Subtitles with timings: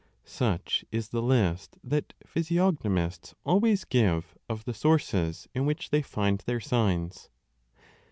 [0.25, 6.39] Such is the list that physiognomists always give of the sources in which they find
[6.47, 7.29] their signs.